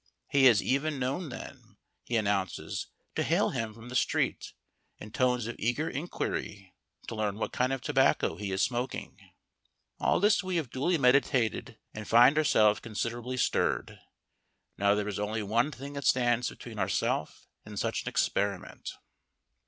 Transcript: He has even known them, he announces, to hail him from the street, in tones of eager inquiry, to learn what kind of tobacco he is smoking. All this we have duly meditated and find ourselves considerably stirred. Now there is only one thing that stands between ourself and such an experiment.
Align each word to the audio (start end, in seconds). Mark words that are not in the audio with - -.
He 0.29 0.45
has 0.45 0.63
even 0.63 0.97
known 0.97 1.29
them, 1.29 1.77
he 2.07 2.15
announces, 2.17 2.87
to 3.13 3.21
hail 3.21 3.51
him 3.51 3.71
from 3.71 3.89
the 3.89 3.95
street, 3.95 4.53
in 4.97 5.11
tones 5.11 5.45
of 5.45 5.55
eager 5.59 5.87
inquiry, 5.87 6.73
to 7.05 7.13
learn 7.13 7.35
what 7.37 7.51
kind 7.51 7.71
of 7.71 7.81
tobacco 7.81 8.35
he 8.35 8.51
is 8.51 8.63
smoking. 8.63 9.19
All 9.99 10.19
this 10.19 10.43
we 10.43 10.55
have 10.55 10.71
duly 10.71 10.97
meditated 10.97 11.77
and 11.93 12.07
find 12.07 12.35
ourselves 12.35 12.79
considerably 12.79 13.37
stirred. 13.37 13.99
Now 14.75 14.95
there 14.95 15.07
is 15.07 15.19
only 15.19 15.43
one 15.43 15.69
thing 15.71 15.93
that 15.93 16.07
stands 16.07 16.49
between 16.49 16.79
ourself 16.79 17.45
and 17.63 17.77
such 17.79 18.01
an 18.01 18.09
experiment. 18.09 18.93